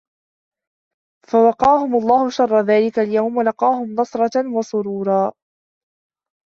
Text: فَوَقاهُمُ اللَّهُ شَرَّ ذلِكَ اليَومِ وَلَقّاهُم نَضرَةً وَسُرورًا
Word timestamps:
فَوَقاهُمُ 1.27 1.95
اللَّهُ 1.97 2.29
شَرَّ 2.29 2.61
ذلِكَ 2.61 2.99
اليَومِ 2.99 3.37
وَلَقّاهُم 3.37 3.91
نَضرَةً 3.91 4.53
وَسُرورًا 4.57 5.33